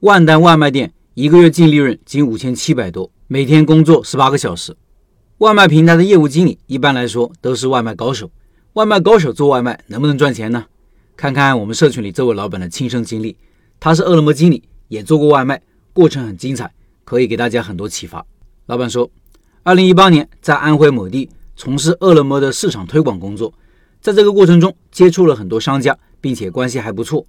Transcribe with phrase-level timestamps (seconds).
[0.00, 4.76] 万单外卖店一个月净利润仅五千七百多，每天工作十八个小时。
[5.38, 8.30] 外卖平台的业务经理一般来说都是外卖高手，
[8.74, 10.66] 外卖高手做外卖能不能赚钱呢？
[11.16, 13.38] 看看我们社群里这位老板的亲身经历，
[13.80, 15.62] 他是饿了么经理，也做过外卖，
[15.94, 16.70] 过程很精彩，
[17.06, 18.26] 可以给大家很多启发。
[18.66, 19.10] 老板说，
[19.62, 23.54] 二零一八年在安徽某地从事饿了么的市场推广工作，
[24.02, 27.26] 在这个过程中接触了很多商家，并且关系还不错。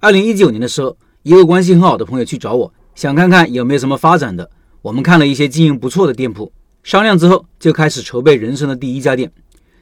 [0.00, 0.96] 二零一九年的时候。
[1.22, 4.48] 一个关系很好的朋友去找我，想看看有没有什么发展的。
[4.80, 6.50] 我们看了一些经营不错的店铺，
[6.84, 9.30] 商量之后就开始筹备人生的第一家店。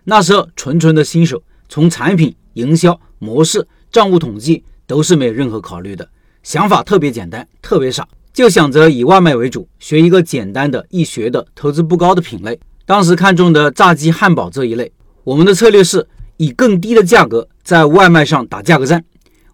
[0.04, 6.08] 那时候纯纯的新手，从产品、营销模式、账务统计都是没有任何考虑的，
[6.42, 12.58] 想法特别简单，特别傻，就想着以外卖为主，学一个简单的易学的、投资不高的品类。
[12.86, 14.90] 当时看中的炸鸡汉堡这一类，
[15.22, 19.04] 我们的策略是以更低的价格在外卖上打价格战。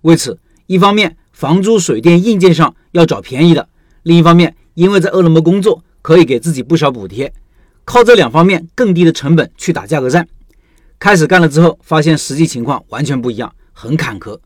[0.02, 1.16] 为此，一方面。
[1.42, 3.68] 房租、水电、硬件上要找便宜的。
[4.04, 7.32] 另一方面，因为在饿了么工作，可以给自己不少补贴，
[7.84, 10.28] 靠这两方面更低的成本去打价格战。
[11.00, 14.38] 开始干了之后，发现实际情况完全不一样，很坎坷。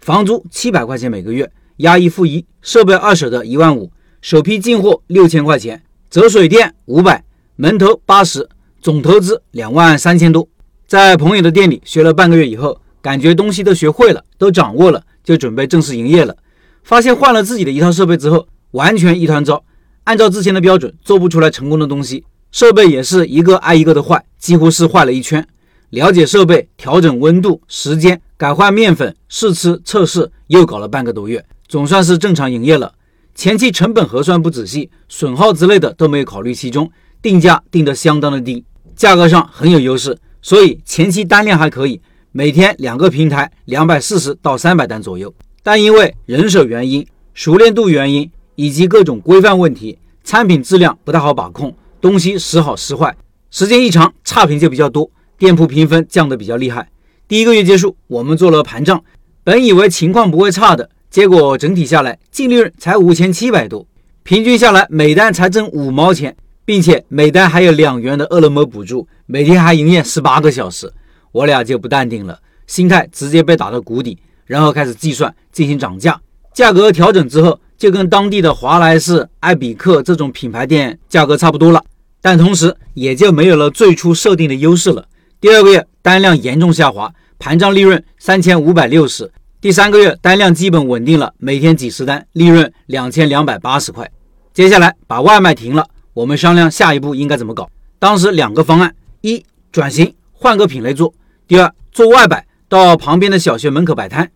[0.00, 7.24] 房租七百块钱每个月，押一付一，设备二手的一万五，首批进货六千块钱，折水电五百，
[7.56, 8.46] 门头八十，
[8.82, 10.46] 总投资两万三千多。
[10.86, 15.02] 在朋友的店里学了半个月以后，感觉东西都学会了，都掌握了。
[15.24, 16.36] 就准备正式营业了，
[16.84, 19.64] 发现换了自己的一套设备之后，完全一团糟，
[20.04, 25.44] 按照之前的标准做不出来成功的东西，设备也是一个挨一个的坏，几乎是坏了一圈。
[25.90, 32.92] 了解设备，调整温度、时间，改换面粉，试吃测试，又搞了半个多月，总算是正常营业了。
[33.34, 36.90] 前期成本核算不仔细，损耗之类的都没有考虑其中，
[37.22, 38.64] 定价定得相当的低，
[38.96, 42.00] 价格上很有优势，所以前期单量还可以。
[42.36, 45.32] 每天两个平台两百四十到三百单左右，
[45.62, 53.14] 但因为人手原因、熟练度原因以及各种规范问题，产品质量不太好把控，东西时好时坏，
[53.52, 56.88] 时间一长差评就比较多，店铺评分降得比较厉害。
[57.28, 59.00] 第一个月结束，我们做了盘账，
[59.44, 63.86] 本以为情况不会差的，结果整体下来净利润才五千七百多，
[64.24, 70.92] 平均下来每单才挣五毛钱，并且每单还有两元的饿了么补助，每天还营业十八个小时。
[71.34, 76.20] 我俩就不淡定了，心态直接被打到谷底，然后开始计算进行涨价。
[76.52, 81.82] 价格调整之后，就跟当地的华莱士、艾比克这种品牌店价格差不多了，
[82.20, 85.06] 但同时也就没有了最初设定的优势了。
[85.40, 89.32] 第二个月单量严重下滑，盘账利润三千五百六十。
[89.60, 94.08] 第三个月单量基本稳定了，每天几十单，利润两千两百八十块。
[94.52, 97.68] 接下来把外卖停了，我们商量下一步应该怎么搞。
[97.98, 101.12] 当时两个方案：一转型，换个品类做。
[101.46, 104.30] 第二，做外摆到旁边的小学门口摆摊。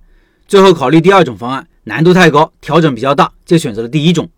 [0.47, 4.29] 最后考虑第二种方案，难度太高，调整比较大，就选择了第一种，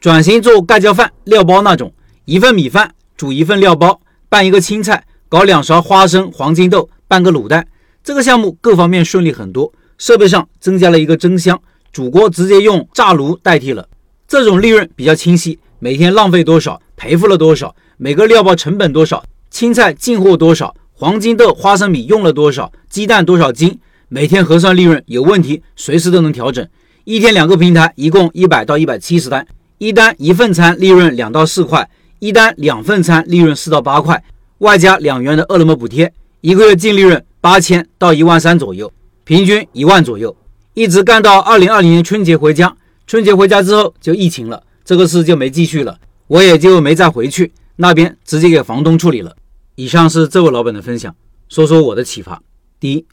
[0.00, 1.94] 转型做盖浇饭、料包那种，
[2.24, 7.64] 一份米饭煮一份料包，拌一个青菜，搞两勺花生、黄金豆，拌个卤蛋。
[8.02, 11.60] 这个项目各方面顺利很多，设备上增加了一个蒸箱，
[11.92, 13.88] 煮锅直接用炸炉代替了。
[14.26, 20.74] 这种利润比较清晰，每天浪费多少，赔付了多少，每个料包成本多少，青菜进货多少。
[20.98, 22.72] 黄金豆、花生米用了多少？
[22.88, 23.78] 鸡蛋多少斤？
[24.08, 26.66] 每天核算利润，有问题随时都能调整。
[27.04, 29.46] 一天两个平台，一共一百到一百七十单，
[29.76, 31.86] 一单一份餐利润两到四块，
[32.18, 34.24] 一单两份餐利润四到八块，
[34.60, 38.90] 外加两元的饿了么补贴，一个月净利润八千到一万三左右，
[39.24, 40.34] 平均一万左右，
[40.72, 42.74] 一直干到二零二零年春节回家。
[43.06, 49.36] 春节回家之后就疫情了，这个事就没继续了，我也就没再回去，那边直接给房东处理了。
[49.76, 51.14] 以上是这位老板的分享，
[51.50, 52.42] 说说我的启发。
[52.80, 53.06] 第一，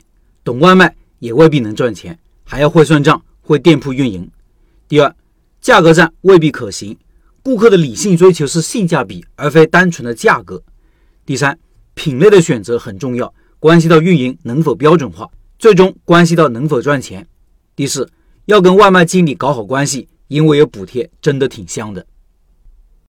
[0.46, 4.32] 懂外卖也未必能赚钱，还要会算账，会店铺运营。
[4.88, 5.14] 第二，
[5.60, 6.98] 价格战未必可行，
[7.42, 10.64] 顾客的理性追求是性价比，而非单纯的价格。
[11.26, 11.60] 第三，
[11.96, 15.30] 品类的选择很重要，关系到运营能否标准化，
[15.60, 17.28] 最终关系到能否赚钱。
[17.76, 18.10] 第四，
[18.46, 22.06] 要跟外卖经理搞好关系，因为有补贴，真的挺香的。